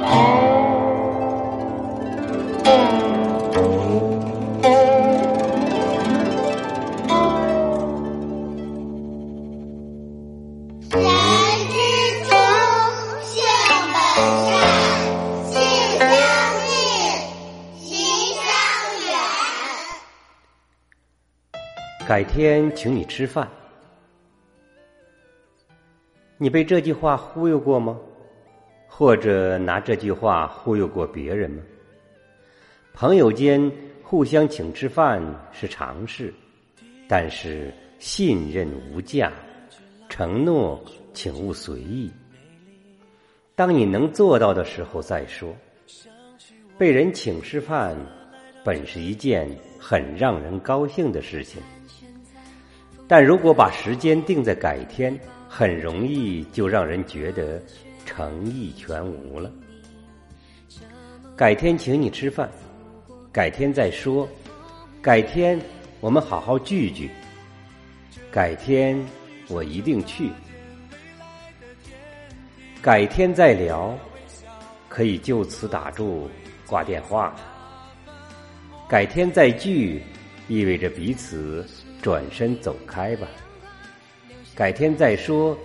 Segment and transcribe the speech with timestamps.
[0.00, 0.04] 哦，
[10.92, 11.02] 人
[11.68, 11.76] 之
[12.24, 12.30] 初，
[13.24, 13.34] 性
[13.92, 13.96] 本
[14.46, 14.50] 善，
[15.50, 15.52] 性
[15.98, 16.00] 相
[16.68, 16.70] 近，
[17.80, 17.86] 习
[18.34, 18.40] 相
[19.04, 19.10] 远。
[22.06, 23.48] 改天请你吃饭。
[26.36, 27.98] 你被这句话忽悠过吗？
[28.98, 31.62] 或者拿这句话忽悠过别人吗？
[32.92, 33.70] 朋友间
[34.02, 36.34] 互相请吃饭是常事，
[37.06, 39.32] 但是信任无价，
[40.08, 40.84] 承诺
[41.14, 42.10] 请勿随意。
[43.54, 45.54] 当你能做到的时候再说。
[46.76, 47.96] 被人请吃饭，
[48.64, 51.62] 本是一件很让人高兴的事情。
[53.06, 55.16] 但如果把时间定在改天，
[55.48, 57.62] 很容易就让人觉得
[58.08, 59.52] 诚意全无了。
[61.36, 62.50] 改天请你吃饭，
[63.30, 64.26] 改天再说，
[65.02, 65.60] 改天
[66.00, 67.10] 我们好好聚聚，
[68.32, 68.98] 改天
[69.46, 70.30] 我一定去，
[72.80, 73.94] 改天再聊，
[74.88, 76.30] 可以就此打住
[76.66, 77.36] 挂电话。
[78.88, 80.02] 改天再聚，
[80.48, 81.62] 意味着彼此。
[82.00, 83.26] 转身走开吧，
[84.54, 85.58] 改天再说，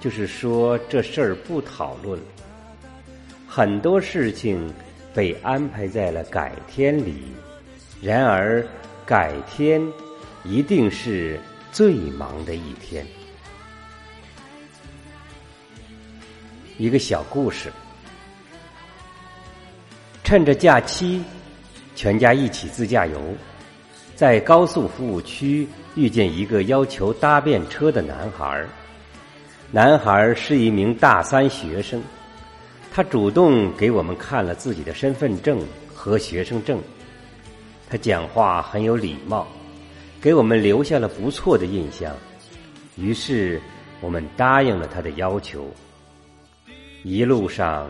[0.00, 2.18] 就是说这事儿不讨论。
[3.46, 4.72] 很多事情
[5.12, 7.24] 被安排在了改天里，
[8.00, 8.66] 然而
[9.04, 9.80] 改天
[10.44, 11.38] 一定是
[11.70, 13.06] 最忙的一天。
[16.78, 17.70] 一个小故事，
[20.24, 21.22] 趁着假期，
[21.94, 23.20] 全家一起自驾游。
[24.14, 28.68] 在高速服务区遇见一个要求搭便车的男孩儿
[29.72, 32.02] 男孩是一名大三学生，
[32.90, 36.80] 他主动给我们看了自己的身份证和学生证，
[37.88, 39.46] 他讲话很有礼貌，
[40.20, 42.12] 给我们留下了不错的印象。
[42.96, 43.60] 于是
[44.00, 45.64] 我们答应了他的要求。
[47.04, 47.88] 一路上，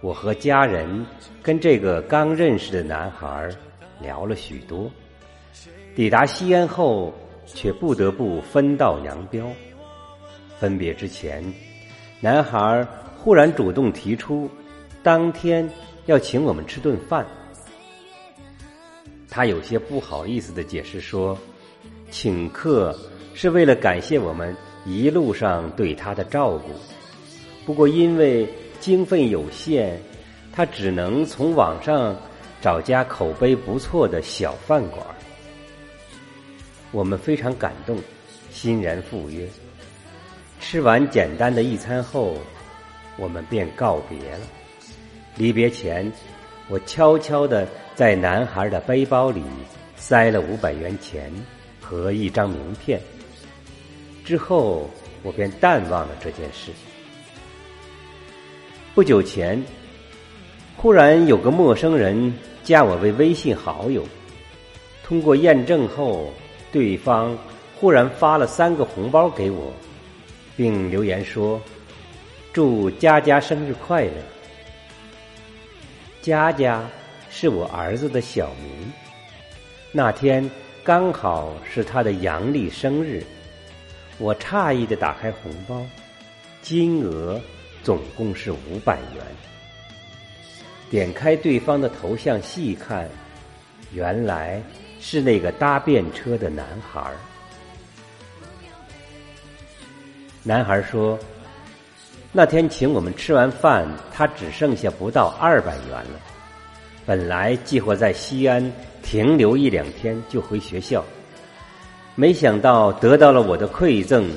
[0.00, 1.06] 我和家人
[1.44, 3.48] 跟这个刚认识的男孩
[4.00, 4.90] 聊了许多。
[5.94, 7.14] 抵达西安后，
[7.46, 9.46] 却不得不分道扬镳。
[10.60, 11.42] 分别之前，
[12.20, 14.48] 男孩忽然主动提出，
[15.02, 15.66] 当天
[16.04, 17.26] 要请我们吃顿饭。
[19.30, 21.38] 他有些不好意思的解释说，
[22.10, 22.94] 请客
[23.32, 24.54] 是为了感谢我们
[24.84, 26.68] 一路上对他的照顾。
[27.64, 28.46] 不过因为
[28.80, 29.98] 经费有限，
[30.52, 32.14] 他只能从网上
[32.60, 35.06] 找家口碑不错的小饭馆。
[36.92, 37.96] 我们非常感动，
[38.50, 39.48] 欣然赴约。
[40.60, 42.36] 吃完简单的一餐后，
[43.16, 44.40] 我们便告别了。
[45.36, 46.10] 离别前，
[46.68, 49.42] 我悄悄的在男孩的背包里
[49.96, 51.32] 塞了五百元钱
[51.80, 53.00] 和一张名片。
[54.22, 54.88] 之后，
[55.22, 56.70] 我便淡忘了这件事。
[58.94, 59.60] 不久前，
[60.76, 62.32] 忽然有个陌生人
[62.62, 64.04] 加我为微信好友，
[65.02, 66.30] 通过验证后。
[66.72, 67.36] 对方
[67.80, 69.72] 忽然发了三个红包给我，
[70.60, 71.58] 并留言说
[72.52, 74.12] ：“祝佳佳生日快乐。”
[76.20, 76.86] 佳佳
[77.30, 78.92] 是我儿子的小名，
[79.90, 80.50] 那天
[80.84, 83.24] 刚好是他的阳历生日。
[84.18, 85.82] 我诧异的打开红包，
[86.60, 87.40] 金额
[87.82, 89.24] 总共是五百元。
[90.90, 93.08] 点开对方的头像细看，
[93.94, 94.62] 原来。
[95.02, 97.16] 是那个搭便车的男孩儿。
[100.42, 101.18] 男孩说
[102.32, 106.20] ：“那天请我们吃完饭，他只剩下不到二百元了。
[107.04, 111.04] 本来计划在西安停留一两天就回学校，
[112.14, 114.28] 没想到得到了我的馈赠，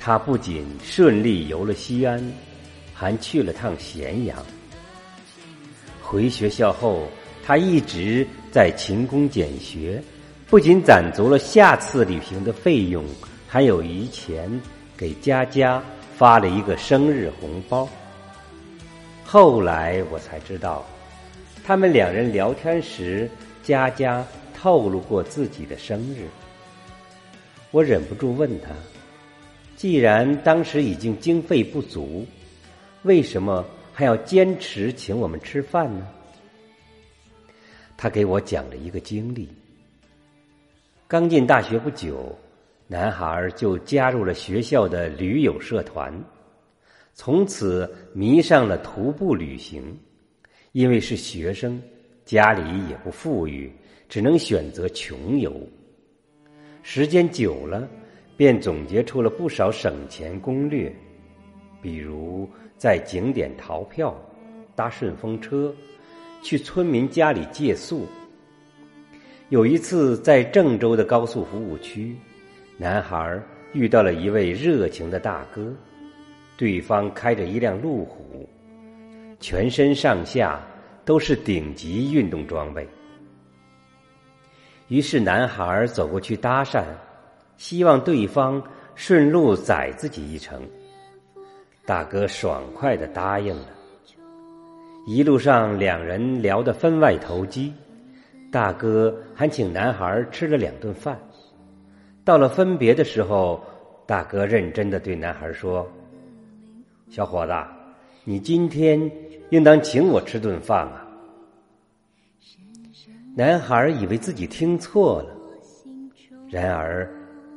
[0.00, 2.22] 他不仅顺利游了西安，
[2.92, 4.36] 还去了趟咸阳。
[6.00, 7.08] 回学校后。”
[7.44, 10.00] 他一直在勤工俭学，
[10.48, 13.04] 不仅攒足了下次旅行的费用，
[13.48, 14.48] 还有余钱
[15.02, 15.82] 给佳佳
[16.16, 17.88] 发了一个生日红包。
[19.24, 20.86] 后来我才知道，
[21.64, 23.28] 他们两人聊天时，
[23.64, 26.28] 佳佳透露过自己的生日。
[27.72, 28.68] 我忍不住问他：
[29.74, 32.24] 既然当时已经经费不足，
[33.02, 36.06] 为什么还要坚持请我们吃饭呢？
[37.96, 39.48] 他给我讲了一个经历：
[41.08, 42.38] 刚进大学不久，
[42.88, 46.12] 男孩就加入了学校的驴友社团，
[47.14, 49.82] 从此迷上了徒步旅行，
[50.72, 51.80] 因为是学生，
[52.24, 53.72] 家里也不富裕，
[54.08, 55.54] 只能选择穷游。
[56.82, 57.88] 时间久了，
[58.36, 60.94] 便总结出了不少省钱攻略，
[61.80, 62.46] 比如
[62.76, 64.14] 在景点逃票、
[64.74, 65.74] 搭顺风车、
[66.42, 68.06] 去村民家里借宿。
[69.48, 72.16] 有一次，在郑州的高速服务区，
[72.82, 73.40] 男孩
[73.72, 75.72] 遇到了一位热情的大哥，
[76.56, 78.44] 对方开着一辆路虎。
[79.38, 80.60] 全身上下
[81.04, 82.84] 都是顶级运动装备，
[84.88, 86.82] 于是男孩走过去搭讪，
[87.56, 88.60] 希望对方
[88.96, 90.60] 顺路载自己一程。
[91.86, 93.68] 大哥爽快的答应了。
[95.06, 97.72] 一路上两人聊得分外投机，
[98.50, 101.16] 大哥还请男孩吃了两顿饭。
[102.24, 103.62] 到了分别的时候，
[104.06, 105.90] 大哥认真的对男孩说
[107.10, 107.52] ：“小伙子，
[108.24, 109.10] 你今天……”
[109.52, 111.06] 应当请我吃顿饭啊！
[113.36, 115.36] 男孩以为自己听错了，
[116.48, 117.06] 然而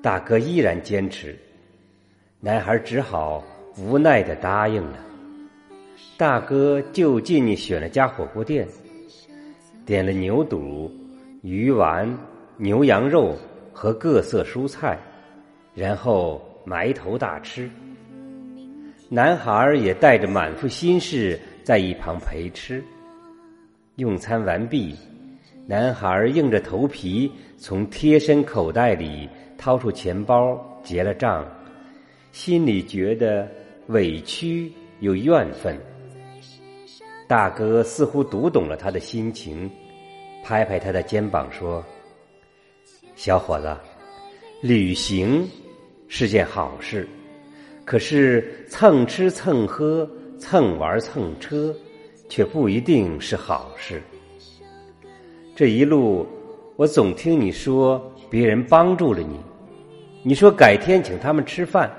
[0.02, 1.40] 大哥依然坚持，
[2.42, 3.42] 男孩只好
[3.78, 4.98] 无奈的答应了。
[6.18, 8.68] 大哥就近选了家火锅店，
[9.86, 10.92] 点了牛肚、
[11.44, 12.14] 鱼丸、
[12.58, 13.38] 牛羊肉
[13.76, 14.98] 和各色蔬菜，
[15.76, 17.70] 然后埋头大吃。
[19.10, 21.38] 男孩也带着满腹心事。
[21.66, 22.84] 在一旁陪吃。
[23.96, 24.96] 用餐完毕，
[25.66, 29.28] 男孩硬着头皮从贴身口袋里
[29.58, 31.44] 掏出钱包结了账，
[32.32, 33.50] 心里觉得
[33.88, 35.76] 委屈又怨愤。
[37.28, 39.68] 大哥似乎读懂了他的心情，
[40.44, 41.84] 拍拍他的肩膀说
[43.16, 43.76] ：“小伙子，
[44.62, 45.48] 旅行
[46.08, 47.08] 是件好事，
[47.84, 50.08] 可是蹭吃蹭喝。”
[50.38, 51.74] 蹭玩蹭车，
[52.28, 54.04] 却不一定是好事。
[55.56, 56.28] 这一路，
[56.76, 59.40] 我总听你说别人帮助了你，
[60.24, 61.90] 你说改天请他们吃饭，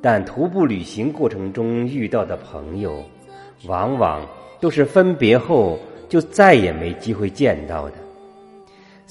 [0.00, 3.04] 但徒步旅行过程中遇到的朋友，
[3.66, 4.24] 往往
[4.60, 5.76] 都是分别后
[6.08, 7.96] 就再也没机会见到的。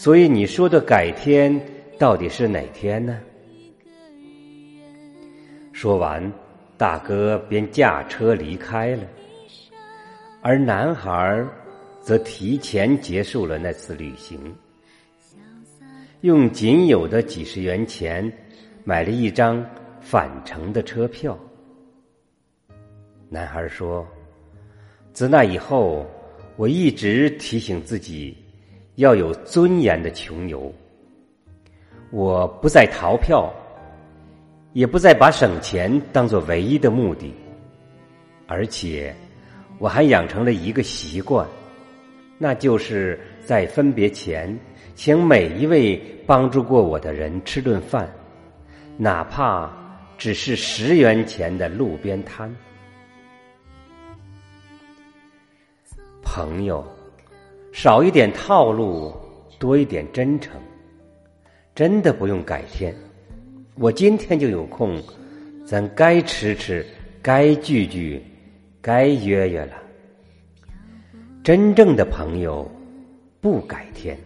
[0.01, 1.61] 所以你说的改天，
[1.99, 3.19] 到底是哪天呢？
[5.71, 6.33] 说完。
[6.75, 9.03] 大哥便驾车离开了，
[10.41, 11.45] 而男孩
[11.99, 14.39] 则提前结束了那次旅行，
[16.21, 18.33] 用仅有的几十元钱
[18.83, 19.63] 买了一张
[19.99, 21.37] 返程的车票。
[23.29, 24.03] 男孩说
[25.13, 26.03] ：“自那以后，
[26.55, 28.35] 我一直提醒自己
[29.01, 30.73] 要有尊严的穷游，
[32.11, 33.51] 我不再逃票。”
[34.73, 37.35] 也不再把省钱当做唯一的目的，
[38.47, 39.13] 而且
[39.79, 41.45] 我还养成了一个习惯，
[42.37, 44.57] 那就是在分别前，
[44.95, 48.09] 请每一位帮助过我的人吃顿饭，
[48.95, 49.69] 哪怕
[50.17, 52.49] 只是十元钱的路边摊。
[56.23, 56.81] 朋友，
[57.71, 59.13] 少一点套路，
[59.57, 60.59] 多一点真诚，
[61.73, 62.93] 真的不用改天。
[63.75, 65.01] 我今天就有空，
[65.65, 66.85] 咱该吃吃，
[67.21, 68.21] 该聚聚，
[68.81, 69.73] 该约约了。
[71.43, 72.69] 真正的朋友
[73.39, 74.17] 不改天。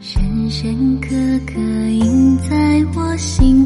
[0.00, 1.08] 深深刻
[1.46, 3.59] 刻印在我心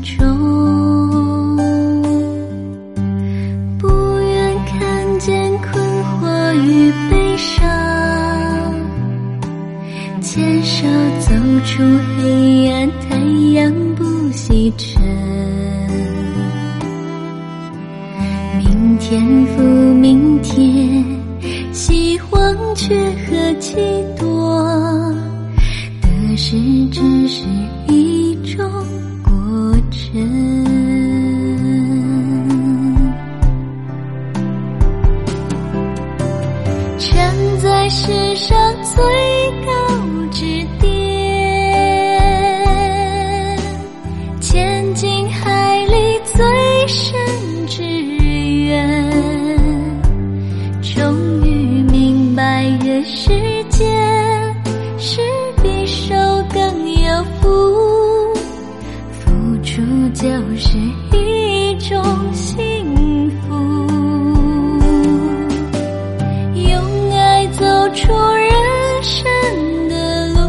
[67.95, 70.41] 出人生的路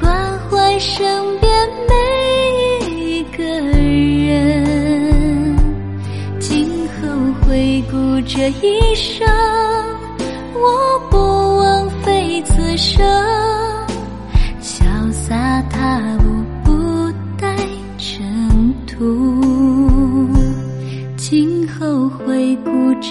[0.00, 1.94] 关怀身边每
[2.96, 4.34] 一个人。
[6.40, 7.08] 今后
[7.46, 9.24] 回顾这一生
[10.54, 11.16] 我不
[11.58, 13.13] 枉费此生。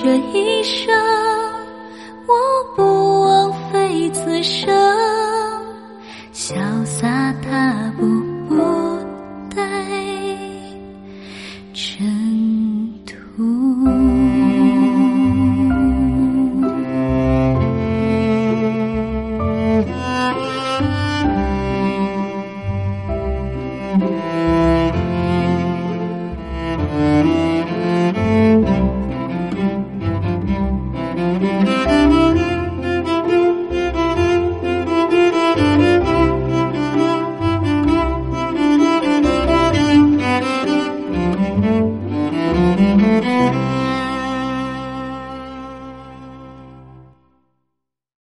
[0.02, 0.94] 这一生，
[2.26, 2.34] 我
[2.76, 4.76] 不枉费此生，
[6.34, 8.06] 潇洒踏步